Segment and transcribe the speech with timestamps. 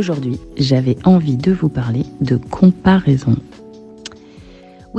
[0.00, 3.36] Aujourd'hui, j'avais envie de vous parler de comparaison.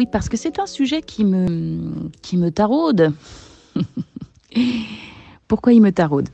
[0.01, 3.13] Oui, parce que c'est un sujet qui me, qui me taraude.
[5.47, 6.27] Pourquoi il me taraude?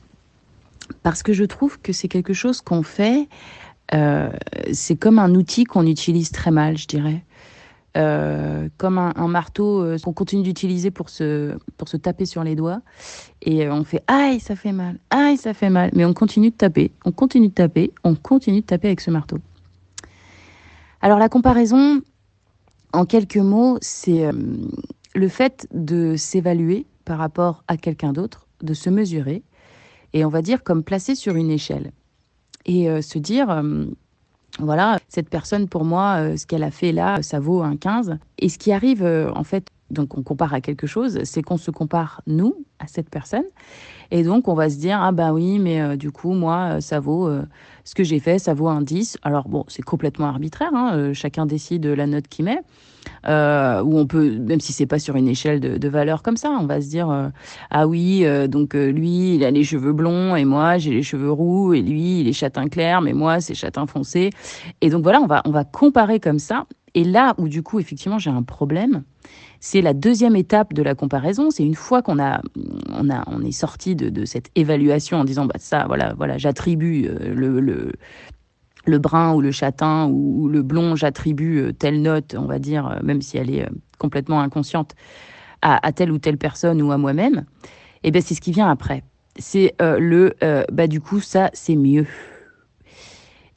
[1.02, 3.28] Parce que je trouve que c'est quelque chose qu'on fait,
[3.92, 4.30] euh,
[4.72, 7.22] c'est comme un outil qu'on utilise très mal, je dirais.
[7.98, 12.56] Euh, comme un, marteau euh, qu'on continue d'utiliser pour se, pour se taper sur les
[12.56, 12.80] doigts.
[13.42, 15.90] Et on fait aïe, ça fait mal, aïe, ça fait mal.
[15.92, 19.10] Mais on continue de taper, on continue de taper, on continue de taper avec ce
[19.10, 19.36] marteau.
[21.02, 22.00] Alors la comparaison,
[22.92, 24.32] en quelques mots, c'est euh,
[25.14, 29.42] le fait de s'évaluer par rapport à quelqu'un d'autre, de se mesurer,
[30.12, 31.92] et on va dire comme placer sur une échelle.
[32.66, 33.84] Et euh, se dire, euh,
[34.58, 38.18] voilà, cette personne pour moi, ce qu'elle a fait là, ça vaut un 15.
[38.38, 41.70] Et ce qui arrive, en fait, donc on compare à quelque chose, c'est qu'on se
[41.70, 43.44] compare, nous, à cette personne.
[44.10, 46.80] Et donc on va se dire, ah bah oui, mais euh, du coup, moi, euh,
[46.80, 47.42] ça vaut, euh,
[47.84, 49.18] ce que j'ai fait, ça vaut un 10.
[49.22, 52.60] Alors bon, c'est complètement arbitraire, hein, chacun décide la note qu'il met.
[53.24, 56.50] Ou on peut, même si c'est pas sur une échelle de, de valeur comme ça,
[56.50, 57.30] on va se dire,
[57.70, 61.72] ah oui, donc lui, il a les cheveux blonds et moi, j'ai les cheveux roux
[61.72, 64.30] et lui, il est châtain clair, mais moi, c'est châtain foncé.
[64.82, 66.66] Et donc voilà, on va, on va comparer comme ça.
[66.94, 69.04] Et là où du coup, effectivement, j'ai un problème,
[69.60, 71.50] c'est la deuxième étape de la comparaison.
[71.50, 72.40] C'est une fois qu'on a,
[72.90, 77.06] on a, on est sorti de, cette évaluation en disant, bah ça, voilà, voilà, j'attribue
[77.06, 77.92] euh, le, le,
[78.86, 82.86] le brun ou le châtain ou, le blond, j'attribue euh, telle note, on va dire,
[82.86, 84.94] euh, même si elle est complètement inconsciente,
[85.60, 87.44] à, telle ou telle personne ou à moi-même.
[88.04, 89.02] Et ben c'est ce qui vient après.
[89.40, 90.34] C'est le,
[90.70, 92.06] bah du coup ça c'est mieux.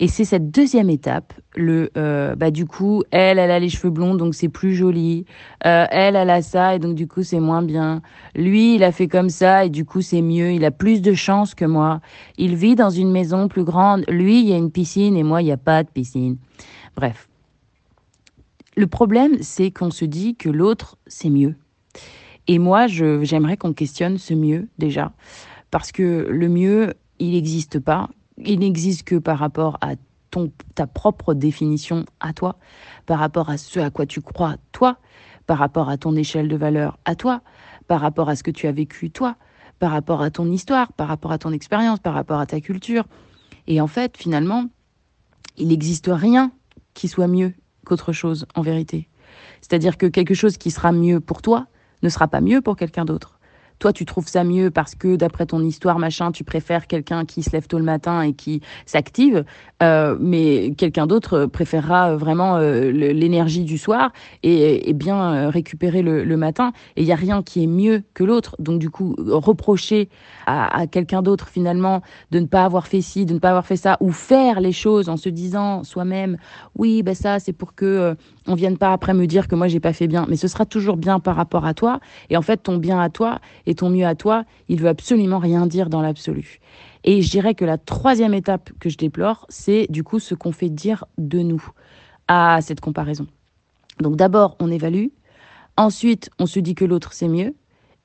[0.01, 3.91] Et c'est cette deuxième étape, le, euh, bah du coup, elle, elle a les cheveux
[3.91, 5.25] blonds, donc c'est plus joli.
[5.67, 8.01] Euh, elle, elle a ça, et donc du coup, c'est moins bien.
[8.33, 10.53] Lui, il a fait comme ça, et du coup, c'est mieux.
[10.53, 12.01] Il a plus de chance que moi.
[12.39, 14.03] Il vit dans une maison plus grande.
[14.07, 16.37] Lui, il y a une piscine, et moi, il n'y a pas de piscine.
[16.95, 17.29] Bref.
[18.75, 21.53] Le problème, c'est qu'on se dit que l'autre, c'est mieux.
[22.47, 25.11] Et moi, j'aimerais qu'on questionne ce mieux, déjà.
[25.69, 29.95] Parce que le mieux, il n'existe pas il n'existe que par rapport à
[30.29, 32.57] ton, ta propre définition à toi,
[33.05, 34.97] par rapport à ce à quoi tu crois toi,
[35.45, 37.41] par rapport à ton échelle de valeur à toi,
[37.87, 39.35] par rapport à ce que tu as vécu toi,
[39.79, 43.05] par rapport à ton histoire, par rapport à ton expérience, par rapport à ta culture.
[43.67, 44.65] Et en fait, finalement,
[45.57, 46.51] il n'existe rien
[46.93, 47.53] qui soit mieux
[47.85, 49.09] qu'autre chose en vérité.
[49.59, 51.67] C'est-à-dire que quelque chose qui sera mieux pour toi
[52.03, 53.40] ne sera pas mieux pour quelqu'un d'autre
[53.81, 57.41] toi tu trouves ça mieux parce que d'après ton histoire machin tu préfères quelqu'un qui
[57.41, 59.43] se lève tôt le matin et qui s'active
[59.81, 66.37] euh, mais quelqu'un d'autre préférera vraiment euh, l'énergie du soir et, bien euh, récupérer le,
[66.37, 66.71] matin.
[66.95, 68.55] Et il y a rien qui est mieux que l'autre.
[68.59, 70.09] Donc du coup reprocher
[70.45, 73.65] à, à quelqu'un d'autre finalement de ne pas avoir fait ci de ne pas avoir
[73.65, 76.37] fait ça ou faire les choses en se disant soi-même
[76.75, 78.15] oui ben ça c'est pour que euh,
[78.47, 80.65] on vienne pas après me dire que moi j'ai pas fait bien mais ce sera
[80.65, 81.99] toujours bien par rapport à toi.
[82.29, 83.39] Et en fait ton bien à toi
[83.71, 86.59] et ton mieux à toi, il veut absolument rien dire dans l'absolu.
[87.05, 90.51] Et je dirais que la troisième étape que je déplore, c'est du coup ce qu'on
[90.51, 91.65] fait dire de nous
[92.27, 93.27] à cette comparaison.
[94.01, 95.07] Donc d'abord, on évalue,
[95.77, 97.55] ensuite, on se dit que l'autre c'est mieux,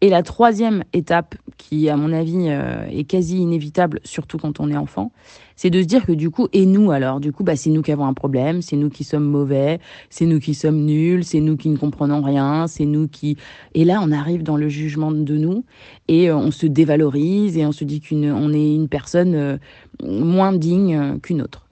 [0.03, 4.71] et la troisième étape, qui à mon avis euh, est quasi inévitable, surtout quand on
[4.71, 5.11] est enfant,
[5.57, 7.81] c'est de se dire que du coup, et nous alors Du coup, bah, c'est nous
[7.81, 9.81] qui avons un problème, c'est nous qui sommes mauvais,
[10.11, 13.39] c'est nous qui sommes nuls, c'est nous qui ne comprenons rien, c'est nous qui...
[13.73, 15.65] Et là, on arrive dans le jugement de nous,
[16.09, 19.57] et euh, on se dévalorise, et on se dit qu'on est une personne euh,
[20.03, 21.67] moins digne qu'une autre.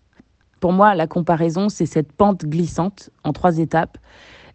[0.61, 3.99] Pour moi, la comparaison, c'est cette pente glissante en trois étapes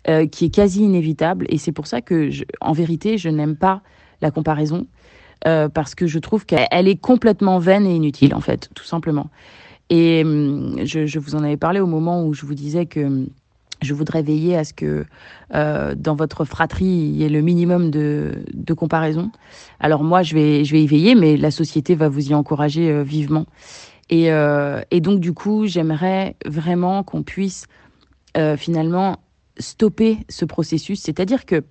[0.07, 1.45] euh, qui est quasi inévitable.
[1.49, 2.29] Et c'est pour ça que,
[2.61, 3.81] en vérité, je n'aime pas
[4.21, 4.87] la comparaison.
[5.45, 9.29] Euh, parce que je trouve qu'elle est complètement vaine et inutile, en fait, tout simplement.
[9.89, 13.27] Et hum, je, vous en avais parlé au moment où je vous disais que hum,
[13.81, 15.05] je voudrais veiller à ce que
[15.53, 18.41] euh, dans votre fratrie, il y ait le minimum de,
[18.73, 19.31] comparaison.
[19.81, 23.03] Alors moi, je vais, je vais y veiller, mais la société va vous y encourager
[23.03, 23.45] vivement.
[24.09, 24.31] Et,
[25.01, 27.67] donc, du coup, j'aimerais vraiment qu'on puisse
[28.57, 29.17] finalement
[29.59, 31.01] stopper ce processus.
[31.01, 31.63] C'est-à-dire que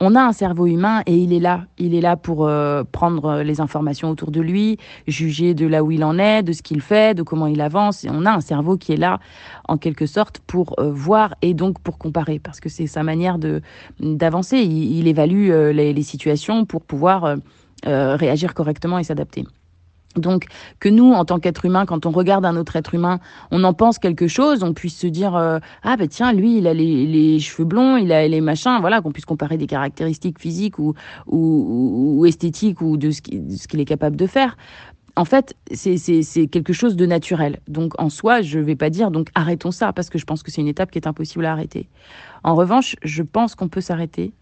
[0.00, 1.66] on a un cerveau humain et il est là.
[1.78, 5.92] Il est là pour euh, prendre les informations autour de lui, juger de là où
[5.92, 8.04] il en est, de ce qu'il fait, de comment il avance.
[8.04, 9.20] Et on a un cerveau qui est là,
[9.68, 13.38] en quelque sorte, pour euh, voir et donc pour comparer, parce que c'est sa manière
[13.38, 13.62] de
[14.00, 14.58] d'avancer.
[14.58, 17.36] Il, évalue euh, les, les, situations pour pouvoir
[17.84, 19.44] réagir correctement et s'adapter.
[20.16, 20.46] Donc
[20.80, 23.18] que nous, en tant qu'être humain, quand on regarde un autre être humain,
[23.50, 26.66] on en pense quelque chose, on puisse se dire euh, ah ben tiens lui il
[26.66, 30.38] a les, les, cheveux blonds, il a les machins, voilà qu'on puisse comparer des caractéristiques
[30.38, 30.94] physiques ou
[31.26, 34.56] ou, ou esthétiques ou de ce qu'il est capable de faire.
[35.16, 37.60] En fait, c'est quelque chose de naturel.
[37.68, 40.50] Donc en soi, je vais pas dire donc arrêtons ça parce que je pense que
[40.50, 41.88] c'est une étape qui est impossible à arrêter.
[42.42, 44.32] En revanche, je pense qu'on peut s'arrêter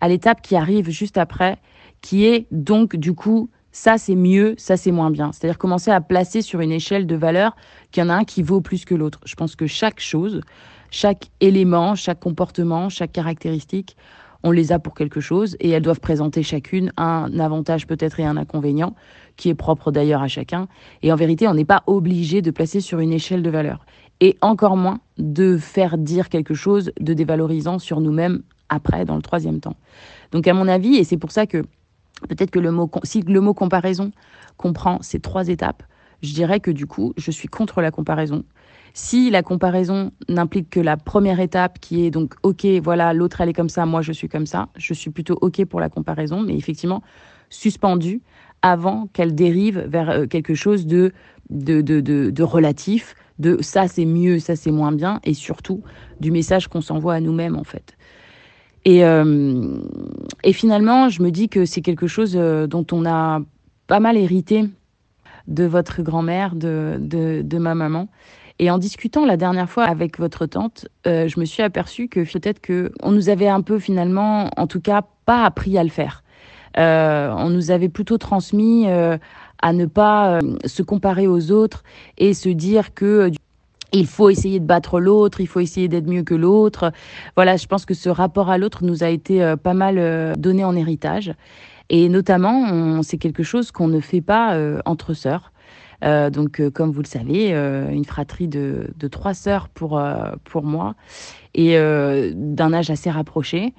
[0.00, 1.58] à l'étape qui arrive juste après,
[2.00, 5.32] qui est donc du coup ça c'est mieux, ça c'est moins bien.
[5.32, 7.54] C'est-à-dire commencer à placer sur une échelle de valeur
[7.92, 9.20] qu'il y en a un qui vaut plus que l'autre.
[9.26, 10.40] Je pense que chaque chose,
[10.90, 13.94] chaque élément, chaque comportement, chaque caractéristique,
[14.42, 18.24] on les a pour quelque chose et elles doivent présenter chacune un avantage peut-être et
[18.24, 18.94] un inconvénient
[19.36, 20.68] qui est propre d'ailleurs à chacun.
[21.02, 23.84] Et en vérité, on n'est pas obligé de placer sur une échelle de valeur
[24.20, 29.22] et encore moins de faire dire quelque chose de dévalorisant sur nous-mêmes après, dans le
[29.22, 29.76] troisième temps.
[30.32, 31.62] Donc à mon avis, et c'est pour ça que
[32.28, 34.10] Peut-être que le mot, si le mot comparaison
[34.56, 35.82] comprend ces trois étapes,
[36.22, 38.44] je dirais que du coup, je suis contre la comparaison.
[38.94, 43.50] Si la comparaison n'implique que la première étape qui est donc OK, voilà, l'autre elle
[43.50, 46.40] est comme ça, moi je suis comme ça, je suis plutôt OK pour la comparaison,
[46.40, 47.02] mais effectivement
[47.50, 48.22] suspendue
[48.62, 51.12] avant qu'elle dérive vers euh, quelque chose de,
[51.50, 55.82] de, de, de, de relatif, de ça c'est mieux, ça c'est moins bien, et surtout
[56.20, 57.96] du message qu'on s'envoie à nous-mêmes en fait.
[58.86, 59.78] Et, euh,
[60.44, 63.40] et finalement, je me dis que c'est quelque chose euh, dont on a
[63.88, 64.64] pas mal hérité
[65.48, 68.08] de votre grand-mère, de, de, ma maman.
[68.60, 72.20] Et en discutant la dernière fois avec votre tante, euh, je me suis aperçue que
[72.20, 75.90] peut-être que on nous avait un peu finalement, en tout cas, pas appris à le
[75.90, 76.22] faire.
[76.78, 81.84] On nous avait plutôt transmis à ne pas se comparer aux autres
[82.18, 83.30] et se dire que
[83.92, 86.92] il faut essayer de battre l'autre, il faut essayer d'être mieux que l'autre.
[87.36, 90.34] Voilà, je pense que ce rapport à l'autre nous a été euh, pas mal euh,
[90.36, 91.32] donné en héritage.
[91.88, 95.52] Et notamment, c'est quelque chose qu'on ne fait pas euh, entre sœurs.
[96.02, 100.00] Donc, comme vous le savez, une fratrie de, trois sœurs pour,
[100.44, 100.94] pour moi
[101.54, 101.78] et
[102.34, 103.72] d'un âge assez rapproché.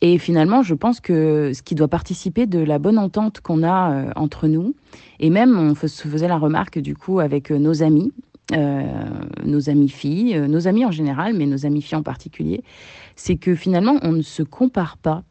[0.00, 4.12] Et finalement, je pense que ce qui doit participer de la bonne entente qu'on a
[4.14, 4.76] entre nous,
[5.18, 8.12] et même on se faisait la remarque du coup avec nos amis,
[8.52, 12.62] nos amis filles, euh, nos amis en général, mais nos amis filles en particulier,
[13.14, 15.22] c'est que finalement, on ne se compare pas.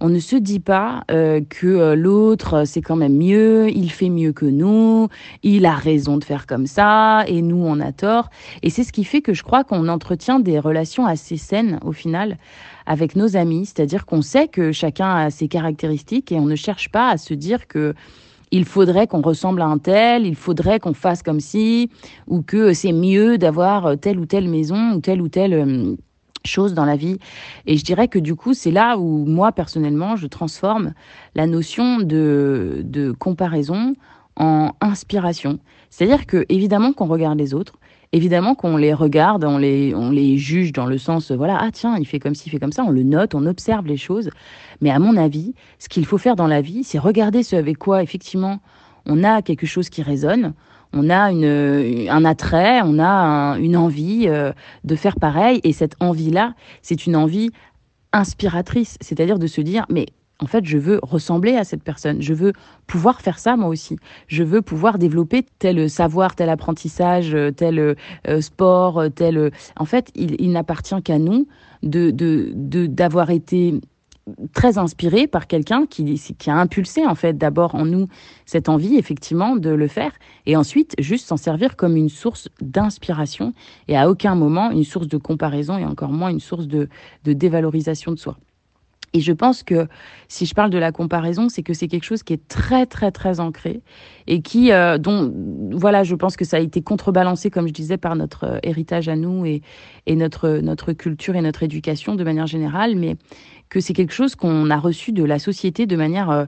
[0.00, 4.10] On ne se dit pas euh, que euh, l'autre, c'est quand même mieux, il fait
[4.10, 5.08] mieux que nous,
[5.42, 8.28] il a raison de faire comme ça, et nous, on a tort.
[8.62, 11.92] Et c'est ce qui fait que je crois qu'on entretient des relations assez saines, au
[11.92, 12.36] final,
[12.84, 13.64] avec nos amis.
[13.64, 17.32] C'est-à-dire qu'on sait que chacun a ses caractéristiques et on ne cherche pas à se
[17.32, 17.94] dire que
[18.52, 21.90] il faudrait qu'on ressemble à un tel, il faudrait qu'on fasse comme si,
[22.28, 25.96] ou que c'est mieux d'avoir telle ou telle maison ou telle ou telle euh,
[26.44, 27.18] chose dans la vie.
[27.66, 30.92] Et je dirais que du coup, c'est là où moi, personnellement, je transforme
[31.34, 33.94] la notion de comparaison
[34.36, 35.58] en inspiration.
[35.90, 37.74] C'est-à-dire que, évidemment, qu'on regarde les autres,
[38.12, 41.96] évidemment qu'on les regarde, on les, on les juge dans le sens, voilà, ah tiens,
[41.98, 44.30] il fait comme ci, il fait comme ça, on le note, on observe les choses.
[44.80, 47.78] Mais à mon avis, ce qu'il faut faire dans la vie, c'est regarder ce avec
[47.78, 48.60] quoi, effectivement,
[49.06, 50.52] on a quelque chose qui résonne,
[50.92, 54.52] on a une, un attrait, on a un, une envie euh,
[54.84, 55.60] de faire pareil.
[55.64, 57.50] Et cette envie-là, c'est une envie
[58.12, 60.06] inspiratrice, c'est-à-dire de se dire, mais
[60.38, 62.20] en fait, je veux ressembler à cette personne.
[62.20, 62.52] Je veux
[62.86, 63.96] pouvoir faire ça moi aussi.
[64.26, 69.52] Je veux pouvoir développer tel savoir, tel apprentissage, tel euh, sport, tel.
[69.76, 71.46] En fait, il, n'appartient qu'à nous
[71.82, 72.10] de
[72.86, 73.80] d'avoir été
[74.52, 78.08] très inspiré par quelqu'un qui, a impulsé en fait d'abord en nous
[78.46, 80.12] cette envie effectivement de le faire
[80.46, 83.52] et ensuite juste s'en servir comme une source d'inspiration
[83.88, 86.88] et à aucun moment une source de comparaison et encore moins une source de
[87.24, 88.36] dévalorisation de soi.
[89.14, 89.88] Et je pense que
[90.28, 93.10] si je parle de la comparaison, c'est que c'est quelque chose qui est très très
[93.10, 93.82] très ancré
[94.26, 95.32] et qui euh, dont
[95.72, 99.08] voilà, je pense que ça a été contrebalancé comme je disais par notre euh, héritage
[99.08, 99.62] à nous et,
[100.06, 103.16] et notre notre culture et notre éducation de manière générale, mais
[103.68, 106.44] que c'est quelque chose qu'on a reçu de la société de manière euh,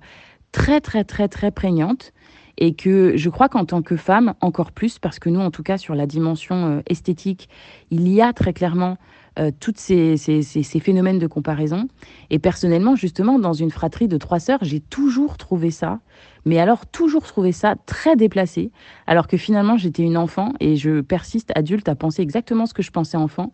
[0.52, 2.12] très très très très prégnante
[2.56, 5.62] et que je crois qu'en tant que femme encore plus parce que nous en tout
[5.62, 7.48] cas sur la dimension euh, esthétique,
[7.90, 8.96] il y a très clairement
[9.38, 11.88] euh, toutes ces, ces, ces, phénomènes de comparaison.
[12.30, 15.98] Et personnellement, justement, dans une fratrie de trois sœurs, j'ai toujours trouvé ça,
[16.44, 18.70] mais alors toujours trouvé ça très déplacé,
[19.08, 22.82] alors que finalement j'étais une enfant et je persiste adulte à penser exactement ce que
[22.82, 23.52] je pensais enfant,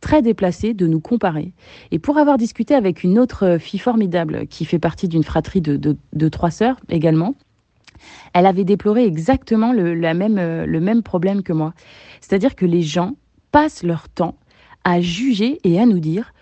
[0.00, 1.52] très déplacé de nous comparer.
[1.90, 5.76] Et pour avoir discuté avec une autre fille formidable qui fait partie d'une fratrie de,
[5.76, 7.34] de, de trois sœurs également,
[8.32, 11.74] elle avait déploré exactement le, la même, euh, le même problème que moi.
[12.20, 13.16] C'est-à-dire que les gens
[13.50, 14.36] passent leur temps
[14.88, 16.32] à juger et à nous dire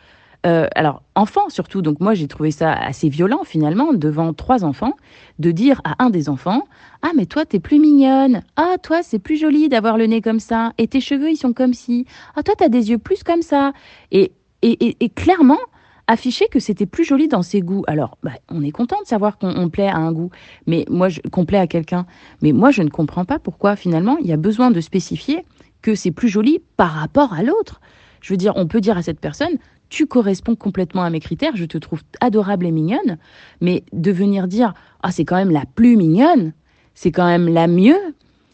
[0.44, 4.92] euh, alors, enfants surtout, donc moi j'ai trouvé ça assez violent finalement, devant trois enfants,
[5.40, 6.62] de dire à un des enfants
[7.02, 10.38] Ah, mais toi t'es plus mignonne, ah, toi c'est plus joli d'avoir le nez comme
[10.38, 13.42] ça, et tes cheveux ils sont comme ci, ah, toi t'as des yeux plus comme
[13.42, 13.72] ça.
[14.12, 14.30] Et,
[14.62, 15.58] et, et, et clairement,
[16.06, 17.82] afficher que c'était plus joli dans ses goûts.
[17.88, 20.30] Alors, bah, on est content de savoir qu'on plaît à un goût,
[20.68, 22.06] mais moi, qu'on plaît à quelqu'un.
[22.40, 25.44] Mais moi, je ne comprends pas pourquoi finalement il y a besoin de spécifier
[25.82, 27.80] que c'est plus joli par rapport à l'autre.
[28.26, 29.56] Je veux dire, on peut dire à cette personne,
[29.88, 33.18] tu corresponds complètement à mes critères, je te trouve adorable et mignonne,
[33.60, 36.52] mais de venir dire ah c'est quand même la plus mignonne,
[36.94, 38.00] c'est quand même la mieux,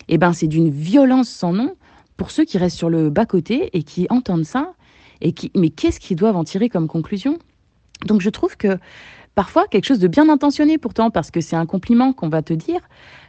[0.09, 1.75] eh ben c'est d'une violence sans nom
[2.19, 4.75] pour ceux qui restent sur le bas côté et qui entendent ça
[5.23, 7.39] et qui mais qu'est-ce qu'ils doivent en tirer comme conclusion?
[8.05, 8.77] Donc je trouve que
[9.35, 12.53] parfois quelque chose de bien intentionné pourtant parce que c'est un compliment qu'on va te
[12.53, 12.81] dire,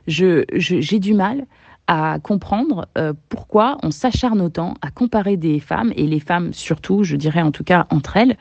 [0.07, 1.45] je j'ai du mal
[1.87, 7.03] à comprendre euh, pourquoi on s'acharne autant à comparer des femmes, et les femmes surtout,
[7.03, 8.37] je dirais en tout cas entre elles,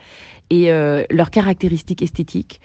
[0.53, 2.61] et euh, leurs caractéristiques esthétiques,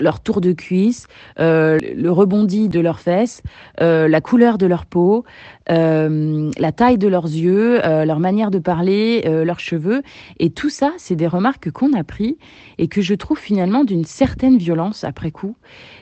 [0.00, 1.06] leur tour de cuisse,
[1.38, 3.42] euh, le rebondi de leurs fesses,
[3.80, 5.24] euh, la couleur de leur peau,
[5.68, 10.02] la taille de leurs yeux, leur manière de parler, leurs cheveux.
[10.40, 12.38] Et tout ça, c'est des remarques qu'on a pris
[12.78, 15.56] et que je trouve finalement d'une certaine violence après coup.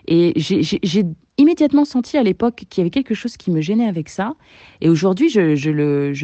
[0.06, 1.04] Et j'ai
[1.36, 4.34] immédiatement senti à l'époque qu'il y avait quelque chose qui me gênait avec ça.
[4.80, 5.70] Et aujourd'hui, je, je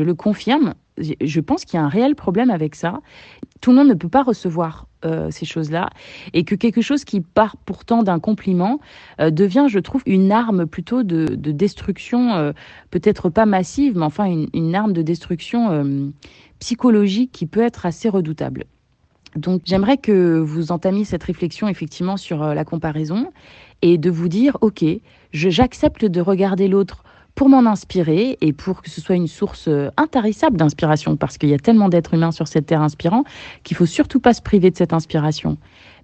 [0.02, 0.74] le confirme.
[0.98, 3.00] Je pense qu'il y a un réel problème avec ça.
[3.60, 5.90] Tout le monde ne peut pas recevoir euh, ces choses-là,
[6.32, 8.80] et que quelque chose qui part pourtant d'un compliment
[9.20, 12.52] euh, devient, je trouve, une arme plutôt de, de destruction, euh,
[12.90, 16.12] peut-être pas massive, mais enfin une, une arme de destruction
[16.58, 18.64] psychologique qui peut être assez redoutable.
[19.36, 23.32] Donc j'aimerais que vous entamiez cette réflexion effectivement sur la comparaison
[23.80, 24.84] et de vous dire, ok,
[25.32, 27.04] j'accepte de regarder l'autre
[27.34, 31.48] pour m'en inspirer et pour que ce soit une source euh, intarissable d'inspiration, parce qu'il
[31.48, 33.24] y a tellement d'êtres humains sur cette terre inspirants
[33.62, 35.56] qu'il faut surtout pas se priver de cette inspiration.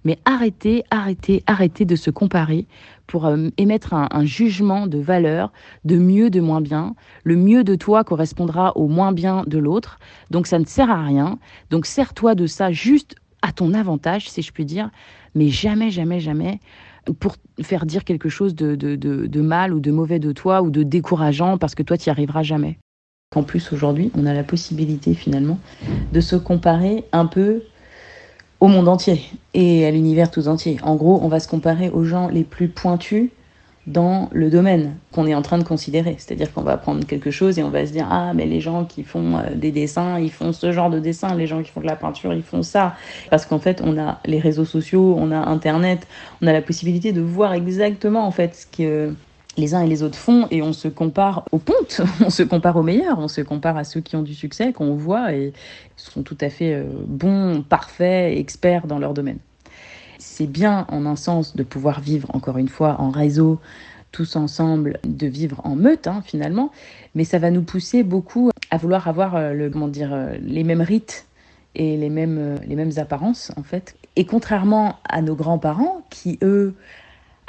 [0.05, 2.65] Mais arrêtez, arrêtez, arrêtez de se comparer
[3.05, 5.51] pour euh, émettre un, un, jugement de valeur,
[5.83, 6.95] de mieux, de moins bien.
[7.23, 9.99] Le mieux de toi correspondra au moins bien de l'autre.
[10.31, 11.37] Donc ça ne sert à rien.
[11.69, 14.89] Donc sers-toi de ça juste à ton avantage, si je puis dire.
[15.35, 16.59] Mais jamais, jamais, jamais
[17.13, 21.57] pour faire dire quelque chose de, mal ou de mauvais de toi ou de décourageant
[21.57, 22.77] parce que toi, tu n'y arriveras jamais.
[23.35, 25.59] En plus, aujourd'hui, on a la possibilité finalement
[26.11, 27.63] de se comparer un peu
[28.59, 29.21] au monde entier
[29.53, 30.77] et à l'univers tout entier.
[30.81, 33.29] En gros, on va se comparer aux gens les plus pointus
[33.89, 36.15] dans le domaine qu'on est en train de considérer.
[36.19, 38.85] C'est-à-dire qu'on va prendre quelque chose et on va se dire ah mais les gens
[38.85, 41.81] qui font euh, des dessins, ils font ce genre de dessin, les gens qui font
[41.81, 42.95] de la peinture, ils font ça.
[43.31, 46.07] Parce qu'en fait, on a les réseaux sociaux, on a internet,
[46.41, 49.13] on a la possibilité de voir exactement en fait ce que
[49.57, 50.47] les uns et les autres font.
[50.51, 53.83] Et on se compare aux pontes, on se compare aux meilleurs, on se compare à
[53.83, 55.51] ceux qui ont du succès, qu'on voit et
[55.97, 59.39] sont tout à fait euh, bons, parfaits, experts dans leur domaine
[60.39, 63.59] c'est bien en un sens de pouvoir vivre encore une fois en réseau,
[64.13, 66.71] tous ensemble, de vivre en meute hein, finalement,
[67.13, 70.63] mais ça va nous pousser beaucoup à vouloir avoir euh, le, comment dire, euh, les
[70.63, 71.25] mêmes rites
[71.75, 73.97] et les mêmes, euh, les mêmes apparences en fait.
[74.15, 76.73] Et contrairement à nos grands-parents qui, eux,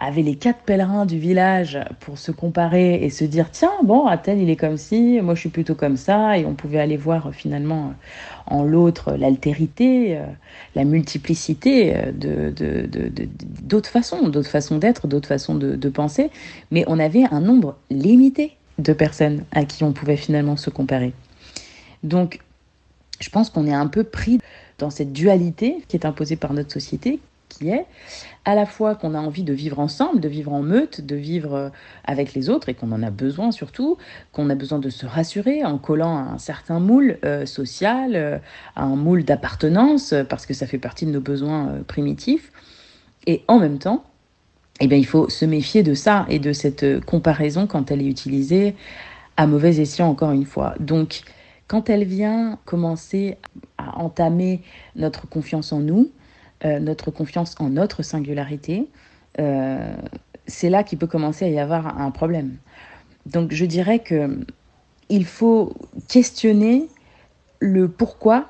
[0.01, 4.41] avaient les quatre pèlerins du village pour se comparer et se dire tiens bon Athènes
[4.41, 7.33] il est comme ci moi je suis plutôt comme ça et on pouvait aller voir
[7.33, 7.93] finalement
[8.47, 10.19] en l'autre l'altérité
[10.75, 11.95] la multiplicité
[13.63, 16.31] d'autres façons d'autres façons d'être d'autres façons de penser
[16.71, 21.13] mais on avait un nombre limité de personnes à qui on pouvait finalement se comparer.
[22.03, 22.41] Donc
[23.21, 24.41] je pense qu'on est un peu pris
[24.79, 27.85] dans cette dualité qui est imposée par notre société qui est
[28.47, 31.71] à la fois qu'on a envie de vivre ensemble, de vivre en meute, de vivre
[32.05, 33.99] avec les autres et qu'on en a besoin surtout,
[34.33, 38.39] qu'on a besoin de se rassurer en collant à un certain moule euh, social, euh,
[38.77, 42.53] à un moule d'appartenance, parce que ça fait partie de nos besoins euh, primitifs.
[43.27, 44.05] Et en même temps,
[44.81, 48.09] eh bien, il faut se méfier de ça et de cette comparaison quand elle est
[48.09, 48.75] utilisée
[49.37, 50.75] à mauvais escient, encore une fois.
[50.81, 51.21] Donc,
[51.69, 53.37] quand elle vient commencer
[53.77, 54.63] à entamer
[54.97, 56.20] notre confiance en nous, euh,
[56.65, 58.89] notre confiance en notre singularité,
[59.39, 59.95] euh,
[60.47, 62.57] c'est là qu'il peut commencer à y avoir un problème.
[63.27, 64.41] Donc je dirais que
[65.09, 65.75] il faut
[66.09, 66.89] questionner
[67.61, 68.49] le pourquoi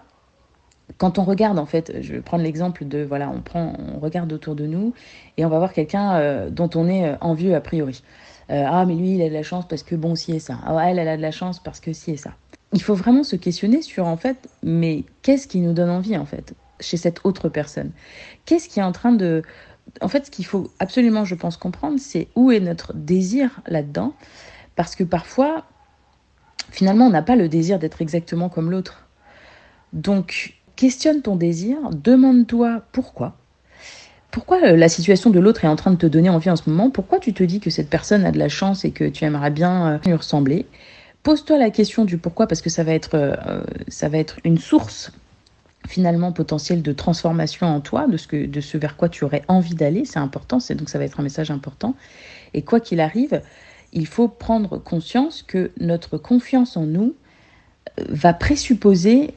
[0.98, 4.32] quand on regarde en fait, je vais prendre l'exemple de voilà, on prend, on regarde
[4.32, 4.92] autour de nous
[5.36, 8.02] et on va voir quelqu'un euh, dont on est envieux a priori.
[8.50, 10.58] Euh, ah mais lui il a de la chance parce que bon si et ça.
[10.64, 12.32] Ah elle elle a de la chance parce que si et ça.
[12.72, 16.26] il faut vraiment se questionner sur en fait, mais qu'est-ce qui nous donne envie en
[16.26, 16.54] fait?
[16.80, 17.90] Chez cette autre personne
[18.44, 19.42] Qu'est-ce qui est en train de...
[20.00, 24.14] En fait, ce qu'il faut absolument, je pense, comprendre, c'est où est notre désir là-dedans.
[24.76, 25.64] Parce que parfois,
[26.70, 29.08] finalement, on n'a pas le désir d'être exactement comme l'autre.
[29.92, 33.36] Donc, questionne ton désir, demande-toi pourquoi.
[34.30, 36.70] Pourquoi euh, la situation de l'autre est en train de te donner envie en ce
[36.70, 36.90] moment?
[36.90, 39.50] Pourquoi tu te dis que cette personne a de la chance et que tu aimerais
[39.50, 40.66] bien euh, lui ressembler?
[41.22, 44.58] Pose-toi la question du pourquoi parce que ça va être, euh, ça va être une
[44.58, 45.12] source
[45.88, 48.16] finalement potentielle de transformation en toi, de
[48.60, 50.04] ce, vers quoi tu aurais envie d'aller.
[50.04, 51.94] C'est important, c'est donc ça va être un message important.
[52.54, 53.42] Et quoi qu'il arrive,
[53.92, 57.14] il faut prendre conscience que notre confiance en nous
[58.08, 59.34] va présupposer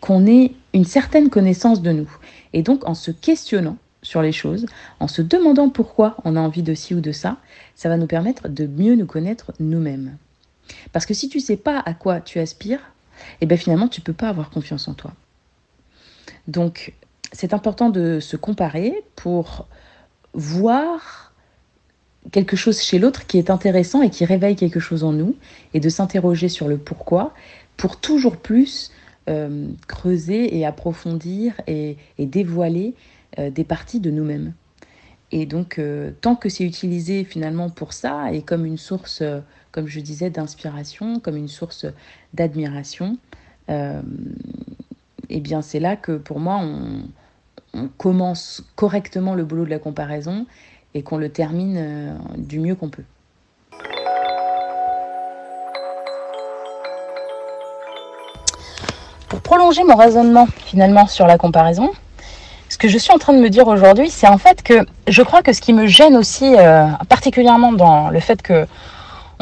[0.00, 2.10] qu'on ait une certaine connaissance de nous.
[2.52, 4.66] Et donc en se questionnant, sur les choses,
[5.00, 7.36] en se demandant pourquoi on a envie de ci ou de ça,
[7.76, 10.16] ça va nous permettre de mieux nous connaître nous-mêmes.
[10.92, 12.80] Parce que si tu ne sais pas à quoi tu aspires,
[13.40, 15.12] eh bien finalement tu ne peux pas avoir confiance en toi.
[16.48, 16.94] Donc
[17.32, 19.66] c'est important de se comparer pour
[20.34, 21.32] voir
[22.30, 25.34] quelque chose chez l'autre qui est intéressant et qui réveille quelque chose en nous
[25.74, 27.34] et de s'interroger sur le pourquoi
[27.76, 28.92] pour toujours plus
[29.28, 32.94] euh, creuser et approfondir et dévoiler
[33.38, 34.52] euh, des parties de nous-mêmes.
[35.30, 39.22] Et donc, euh, tant que c'est utilisé finalement pour ça et comme une source,
[39.70, 41.86] comme je disais, d'inspiration, comme une source
[42.34, 43.16] d'admiration,
[45.34, 50.44] eh bien, c'est là que pour moi, on, commence correctement le boulot de la comparaison
[50.92, 53.04] et qu'on le termine du mieux qu'on peut.
[59.30, 61.92] Pour prolonger mon raisonnement finalement sur la comparaison,
[62.72, 65.22] ce que je suis en train de me dire aujourd'hui, c'est en fait que je
[65.22, 68.66] crois que ce qui me gêne aussi, euh, particulièrement dans le fait que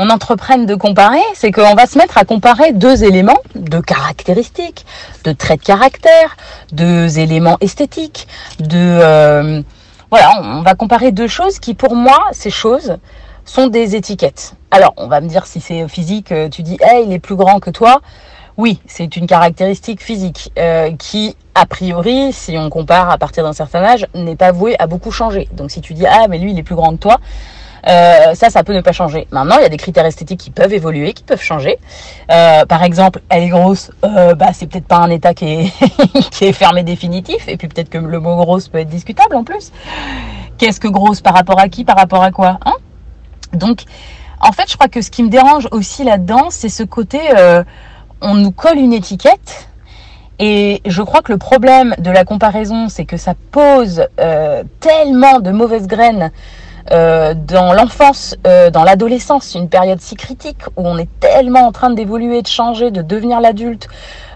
[0.02, 4.86] on entreprenne de comparer, c'est qu'on va se mettre à comparer deux éléments, deux caractéristiques,
[5.24, 6.38] de traits de caractère,
[6.72, 8.26] deux éléments esthétiques,
[8.60, 9.60] de euh,
[10.10, 12.96] voilà, on va comparer deux choses qui, pour moi, ces choses
[13.44, 14.54] sont des étiquettes.
[14.70, 17.36] Alors, on va me dire si c'est physique, euh, tu dis, hey, il est plus
[17.36, 18.00] grand que toi.
[18.56, 23.52] Oui, c'est une caractéristique physique euh, qui, a priori, si on compare à partir d'un
[23.52, 25.46] certain âge, n'est pas vouée à beaucoup changer.
[25.52, 27.18] Donc si tu dis ah mais lui il est plus grand que toi,
[27.86, 29.26] euh, ça, ça peut ne pas changer.
[29.30, 31.78] Maintenant, il y a des critères esthétiques qui peuvent évoluer, qui peuvent changer.
[32.30, 36.82] Euh, par exemple, elle est grosse, bah c'est peut-être pas un état qui est, fermé
[36.82, 39.72] définitif, et puis peut-être que le mot grosse peut être discutable en plus.
[40.58, 42.74] Qu'est-ce que grosse par rapport à qui, par rapport à quoi hein?
[43.52, 43.84] Donc,
[44.40, 47.18] en fait, je crois que ce qui me dérange aussi là-dedans, c'est ce côté
[48.20, 49.68] on nous colle une étiquette.
[50.38, 55.38] Et je crois que le problème de la comparaison, c'est que ça pose euh, tellement
[55.38, 56.30] de mauvaises graines
[56.92, 61.72] euh, dans l'enfance, euh, dans l'adolescence, une période si critique où on est tellement en
[61.72, 63.88] train d'évoluer, de changer, de devenir l'adulte,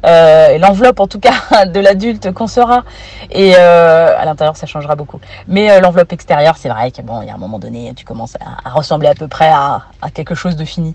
[0.04, 2.84] l'enveloppe en tout cas de l'adulte qu'on sera.
[3.30, 5.18] Et à l'intérieur, ça changera beaucoup.
[5.48, 8.36] Mais l'enveloppe extérieure, c'est vrai que bon, il y a un moment donné, tu commences
[8.36, 10.94] à, ressembler à peu près à, à quelque chose de fini,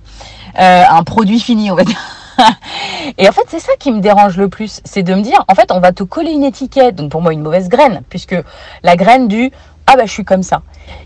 [0.55, 1.99] un produit fini, on va dire.
[3.17, 5.55] et en fait, c'est ça qui me dérange le plus, c'est de me dire, en
[5.55, 8.35] fait, on va te coller une étiquette, donc pour moi une mauvaise graine, puisque
[8.83, 9.51] la graine du
[9.91, 10.61] ah bah je suis comme ça.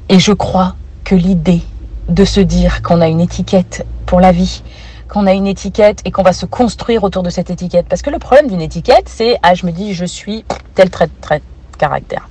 [0.09, 1.61] Et je crois que l'idée
[2.09, 4.61] de se dire qu'on a une étiquette pour la vie,
[5.07, 8.09] qu'on a une étiquette et qu'on va se construire autour de cette étiquette, parce que
[8.09, 10.43] le problème d'une étiquette, c'est ah je me dis je suis
[10.75, 12.27] tel trait de caractère,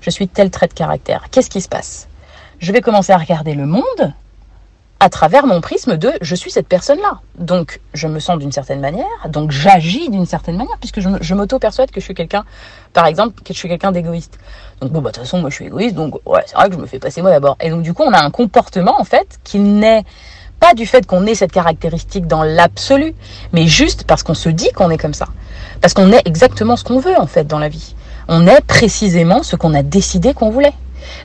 [0.00, 1.26] je suis tel trait de caractère.
[1.30, 2.08] Qu'est-ce qui se passe?
[2.58, 4.12] Je vais commencer à regarder le monde
[5.00, 7.20] à travers mon prisme de je suis cette personne-là.
[7.38, 11.90] Donc je me sens d'une certaine manière, donc j'agis d'une certaine manière, puisque je, m'auto-persuade
[11.90, 12.44] que je suis quelqu'un,
[12.92, 14.38] par exemple, que je suis quelqu'un d'égoïste.
[14.80, 16.74] Donc bon, bah, de toute façon, moi je suis égoïste, donc ouais, c'est vrai que
[16.74, 17.56] je me fais passer moi d'abord.
[17.60, 20.04] Et donc du coup, on a un comportement en fait qui n'est
[20.58, 23.14] pas du fait qu'on ait cette caractéristique dans l'absolu,
[23.52, 25.26] mais juste parce qu'on se dit qu'on est comme ça.
[25.80, 27.94] Parce qu'on est exactement ce qu'on veut en fait dans la vie.
[28.26, 30.74] On est précisément ce qu'on a décidé qu'on voulait.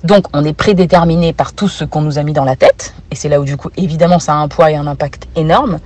[0.04, 3.16] Donc on est prédéterminé par tout ce qu'on nous a mis dans la tête, et
[3.16, 5.80] c'est là où du coup évidemment ça a un poids et un impact énorme.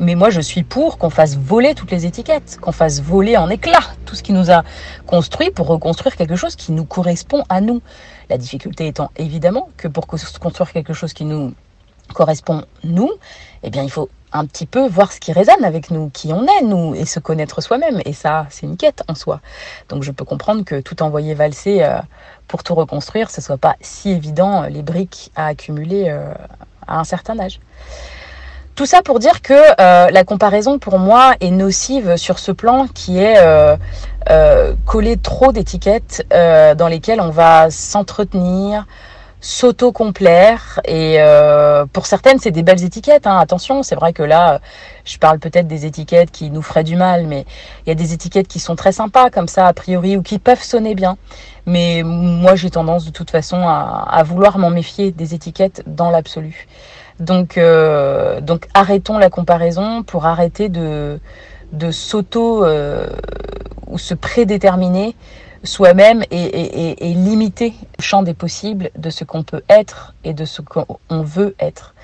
[0.00, 3.48] Mais moi je suis pour qu'on fasse voler toutes les étiquettes, qu'on fasse voler en
[3.48, 4.64] éclats tout ce qui nous a
[5.06, 7.80] construit pour reconstruire quelque chose qui nous correspond à nous.
[8.28, 11.54] La difficulté étant évidemment que pour construire quelque chose qui nous
[12.12, 13.10] correspond nous,
[13.62, 16.44] eh bien il faut un petit peu voir ce qui résonne avec nous, qui on
[16.44, 18.02] est nous, et se connaître soi-même.
[18.04, 19.40] Et ça, c'est une quête en soi.
[19.88, 21.98] Donc je peux comprendre que tout envoyer valser euh,
[22.48, 26.34] pour tout reconstruire, ce soit pas si évident euh, les briques à accumuler euh,
[26.86, 27.60] à un certain âge.
[28.74, 29.54] Tout ça pour dire que
[30.10, 33.38] la comparaison pour moi est nocive sur ce plan qui est
[34.84, 38.84] coller trop d'étiquettes dans lesquelles on va s'entretenir,
[39.44, 43.36] s'auto-complaire et euh, pour certaines c'est des belles étiquettes hein.
[43.36, 44.62] attention c'est vrai que là
[45.04, 47.44] je parle peut-être des étiquettes qui nous feraient du mal mais
[47.84, 50.38] il y a des étiquettes qui sont très sympas comme ça a priori ou qui
[50.38, 51.18] peuvent sonner bien
[51.66, 56.66] mais moi j'ai tendance de toute façon à, vouloir m'en méfier des étiquettes dans l'absolu
[57.20, 61.20] donc euh, donc arrêtons la comparaison pour arrêter de
[61.74, 63.08] de s'auto euh,
[63.86, 65.14] ou se prédéterminer
[65.62, 70.60] soi-même et, limiter le champ des possibles de ce qu'on peut être et de ce
[70.60, 71.94] qu'on veut être.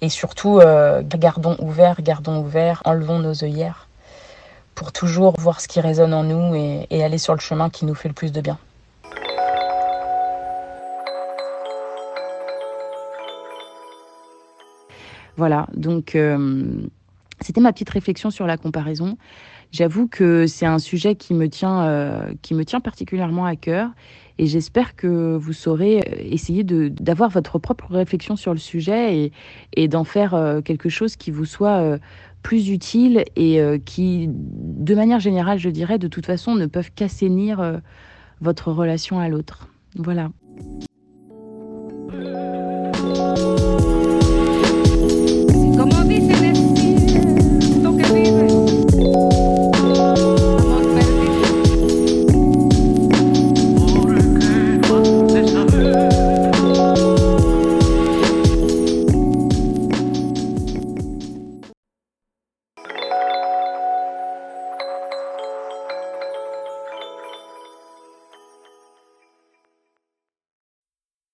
[0.00, 3.88] Et surtout, euh, gardons ouvert, gardons ouvert, enlevons nos œillères
[4.74, 7.84] pour toujours voir ce qui résonne en nous et, et aller sur le chemin qui
[7.84, 8.58] nous fait le plus de bien.
[15.38, 16.82] Voilà, donc euh,
[17.40, 19.16] c'était ma petite réflexion sur la comparaison.
[19.70, 23.90] J'avoue que c'est un sujet qui me tient, euh, qui me tient particulièrement à cœur
[24.38, 29.32] et j'espère que vous saurez euh, essayer d'avoir votre propre réflexion sur le sujet et,
[29.74, 31.98] et d'en faire euh, quelque chose qui vous soit
[32.42, 37.80] plus utile et qui, de manière générale, je dirais, de toute façon, ne peuvent qu'assainir
[38.40, 39.68] votre relation à l'autre.
[39.96, 40.30] Voilà.